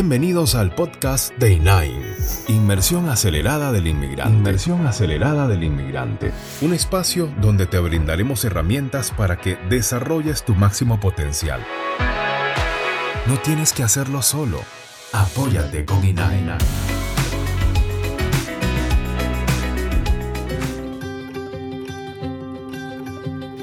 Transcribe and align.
Bienvenidos 0.00 0.54
al 0.54 0.72
podcast 0.76 1.36
de 1.38 1.54
INAIN, 1.54 2.00
Inmersión 2.46 3.08
Acelerada 3.08 3.72
del 3.72 3.88
Inmigrante. 3.88 4.32
Inmersión 4.32 4.86
Acelerada 4.86 5.48
del 5.48 5.64
Inmigrante. 5.64 6.30
Un 6.62 6.72
espacio 6.72 7.28
donde 7.40 7.66
te 7.66 7.80
brindaremos 7.80 8.44
herramientas 8.44 9.10
para 9.10 9.40
que 9.40 9.56
desarrolles 9.68 10.44
tu 10.44 10.54
máximo 10.54 11.00
potencial. 11.00 11.66
No 13.26 13.40
tienes 13.40 13.72
que 13.72 13.82
hacerlo 13.82 14.22
solo. 14.22 14.60
Apóyate 15.12 15.84
con 15.84 16.06
INAIN. 16.06 16.52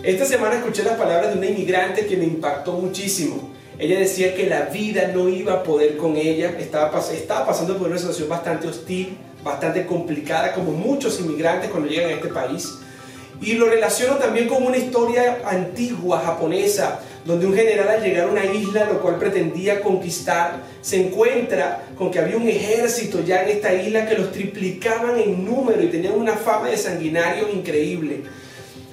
Esta 0.04 0.26
semana 0.26 0.56
escuché 0.56 0.84
las 0.84 0.98
palabras 0.98 1.32
de 1.32 1.38
una 1.38 1.48
inmigrante 1.48 2.06
que 2.06 2.18
me 2.18 2.26
impactó 2.26 2.74
muchísimo. 2.74 3.56
Ella 3.78 4.00
decía 4.00 4.34
que 4.36 4.48
la 4.48 4.62
vida 4.66 5.12
no 5.14 5.28
iba 5.28 5.54
a 5.54 5.64
poder 5.64 5.98
con 5.98 6.16
ella, 6.16 6.56
estaba, 6.58 7.02
estaba 7.12 7.46
pasando 7.46 7.78
por 7.78 7.90
una 7.90 7.98
situación 7.98 8.30
bastante 8.30 8.68
hostil, 8.68 9.18
bastante 9.44 9.86
complicada, 9.86 10.54
como 10.54 10.72
muchos 10.72 11.20
inmigrantes 11.20 11.70
cuando 11.70 11.90
llegan 11.90 12.10
a 12.10 12.14
este 12.14 12.30
país. 12.30 12.80
Y 13.42 13.54
lo 13.54 13.68
relaciono 13.68 14.16
también 14.16 14.48
con 14.48 14.64
una 14.64 14.78
historia 14.78 15.40
antigua 15.46 16.22
japonesa, 16.22 17.02
donde 17.26 17.46
un 17.46 17.54
general 17.54 17.90
al 17.90 18.02
llegar 18.02 18.30
a 18.30 18.32
una 18.32 18.46
isla, 18.46 18.86
lo 18.86 19.02
cual 19.02 19.18
pretendía 19.18 19.82
conquistar, 19.82 20.64
se 20.82 21.08
encuentra 21.08 21.84
con 21.98 22.12
que 22.12 22.20
había 22.20 22.38
un 22.38 22.48
ejército 22.48 23.22
ya 23.26 23.44
en 23.44 23.50
esta 23.50 23.74
isla 23.74 24.08
que 24.08 24.18
los 24.18 24.32
triplicaban 24.32 25.20
en 25.20 25.44
número 25.44 25.84
y 25.84 25.88
tenían 25.88 26.14
una 26.14 26.38
fama 26.38 26.70
de 26.70 26.78
sanguinarios 26.78 27.54
increíble. 27.54 28.22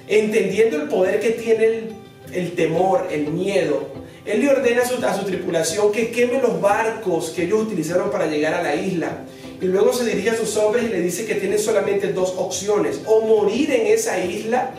Entendiendo 0.09 0.75
el 0.75 0.89
poder 0.89 1.21
que 1.21 1.29
tiene 1.29 1.65
el, 1.65 1.95
el 2.33 2.51
temor, 2.51 3.07
el 3.11 3.27
miedo, 3.27 4.02
él 4.25 4.39
le 4.39 4.49
ordena 4.49 4.81
a 4.81 5.17
su, 5.17 5.25
tripulación 5.25 5.91
que 5.91 6.09
queme 6.11 6.41
los 6.41 6.61
barcos 6.61 7.31
que 7.31 7.43
ellos 7.43 7.63
utilizaron 7.63 8.09
para 8.09 8.27
llegar 8.27 8.53
a 8.53 8.63
la 8.63 8.75
isla. 8.75 9.25
Y 9.61 9.65
luego 9.65 9.93
se 9.93 10.05
dirige 10.05 10.29
a 10.29 10.37
sus 10.37 10.55
hombres 10.57 10.85
y 10.85 10.87
le 10.89 11.01
dice 11.01 11.25
que 11.25 11.35
tienen 11.35 11.59
solamente 11.59 12.13
dos 12.13 12.33
opciones, 12.37 13.01
o 13.05 13.21
morir 13.21 13.71
en 13.71 13.87
esa 13.87 14.23
isla 14.23 14.71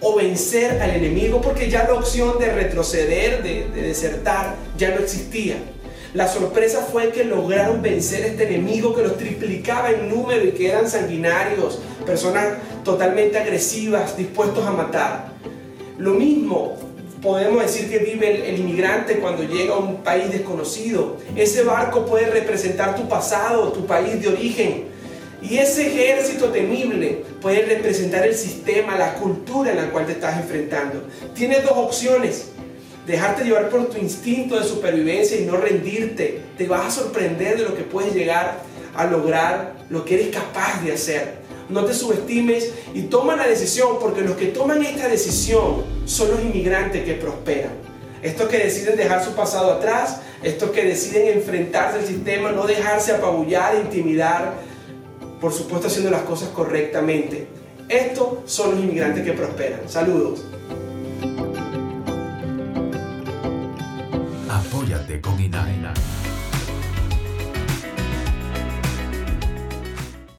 o 0.00 0.14
vencer 0.14 0.80
al 0.80 0.90
enemigo, 0.90 1.40
porque 1.40 1.68
ya 1.68 1.84
la 1.84 1.94
opción 1.94 2.38
de 2.38 2.52
retroceder, 2.52 3.42
de, 3.42 3.66
de 3.68 3.82
desertar, 3.82 4.56
ya 4.76 4.90
no 4.90 5.00
existía. 5.00 5.56
La 6.14 6.28
sorpresa 6.28 6.86
fue 6.90 7.10
que 7.10 7.24
lograron 7.24 7.82
vencer 7.82 8.24
a 8.24 8.26
este 8.28 8.44
enemigo 8.44 8.94
que 8.94 9.02
los 9.02 9.16
triplicaba 9.16 9.90
en 9.90 10.08
número 10.08 10.44
y 10.44 10.52
que 10.52 10.68
eran 10.68 10.88
sanguinarios, 10.88 11.80
personas 12.06 12.58
totalmente 12.84 13.38
agresivas, 13.38 14.16
dispuestos 14.16 14.64
a 14.64 14.70
matar. 14.70 15.32
Lo 15.98 16.14
mismo 16.14 16.76
podemos 17.22 17.62
decir 17.62 17.90
que 17.90 17.98
vive 17.98 18.48
el, 18.48 18.58
inmigrante 18.58 19.18
cuando 19.18 19.42
llega 19.42 19.74
a 19.74 19.78
un 19.78 20.02
país 20.02 20.30
desconocido. 20.30 21.16
Ese 21.36 21.62
barco 21.62 22.06
puede 22.06 22.26
representar 22.30 22.96
tu 22.96 23.08
pasado, 23.08 23.72
tu 23.72 23.86
país 23.86 24.20
de 24.20 24.28
origen. 24.28 24.84
Y 25.40 25.58
ese 25.58 25.86
ejército 25.86 26.46
temible 26.46 27.24
puede 27.40 27.62
representar 27.62 28.26
el 28.26 28.34
sistema, 28.34 28.96
la 28.96 29.14
cultura 29.14 29.70
en 29.70 29.76
la 29.76 29.90
cual 29.90 30.06
te 30.06 30.12
estás 30.12 30.36
enfrentando. 30.36 31.04
Tienes 31.34 31.62
dos 31.62 31.74
opciones. 31.76 32.50
Dejarte 33.06 33.44
llevar 33.44 33.70
por 33.70 33.88
tu 33.88 33.96
instinto 33.98 34.58
de 34.58 34.66
supervivencia 34.66 35.40
y 35.40 35.44
no 35.44 35.56
rendirte. 35.56 36.40
Te 36.58 36.66
vas 36.66 36.86
a 36.86 37.02
sorprender 37.02 37.56
de 37.56 37.64
lo 37.64 37.74
que 37.74 37.82
puedes 37.82 38.14
llegar 38.14 38.60
a 38.94 39.06
lograr, 39.06 39.74
lo 39.90 40.04
que 40.04 40.14
eres 40.14 40.28
capaz 40.28 40.82
de 40.84 40.92
hacer 40.92 41.38
no 41.68 41.84
te 41.84 41.94
subestimes 41.94 42.72
y 42.94 43.02
toma 43.02 43.36
la 43.36 43.46
decisión, 43.46 43.98
porque 44.00 44.22
los 44.22 44.36
que 44.36 44.46
toman 44.46 44.82
esta 44.84 45.08
decisión 45.08 45.84
son 46.06 46.30
los 46.30 46.40
inmigrantes 46.40 47.04
que 47.04 47.14
prosperan. 47.14 47.72
Estos 48.22 48.48
que 48.48 48.58
deciden 48.58 48.96
dejar 48.96 49.24
su 49.24 49.32
pasado 49.32 49.72
atrás, 49.72 50.20
estos 50.42 50.70
que 50.70 50.84
deciden 50.84 51.38
enfrentarse 51.38 51.98
al 51.98 52.06
sistema, 52.06 52.50
no 52.52 52.66
dejarse 52.66 53.12
apabullar, 53.12 53.76
intimidar, 53.76 54.54
por 55.40 55.52
supuesto 55.52 55.86
haciendo 55.86 56.10
las 56.10 56.22
cosas 56.22 56.48
correctamente. 56.48 57.46
Estos 57.88 58.50
son 58.50 58.72
los 58.72 58.80
inmigrantes 58.80 59.24
que 59.24 59.32
prosperan. 59.32 59.80
Saludos. 59.88 60.44
Apóyate 64.48 65.20
con 65.20 65.40
INAINA. 65.40 65.94